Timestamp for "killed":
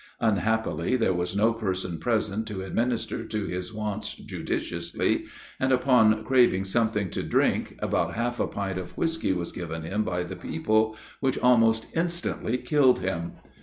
12.57-13.01